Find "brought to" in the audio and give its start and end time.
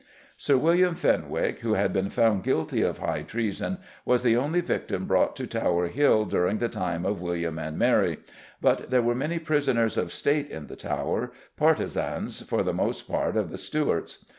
5.05-5.45